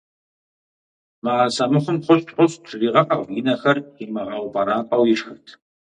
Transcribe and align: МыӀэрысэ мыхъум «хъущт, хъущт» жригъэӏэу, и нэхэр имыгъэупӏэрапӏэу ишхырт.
МыӀэрысэ 1.23 1.65
мыхъум 1.71 1.97
«хъущт, 2.05 2.27
хъущт» 2.35 2.61
жригъэӏэу, 2.69 3.23
и 3.39 3.41
нэхэр 3.45 3.77
имыгъэупӏэрапӏэу 4.03 5.03
ишхырт. 5.13 5.45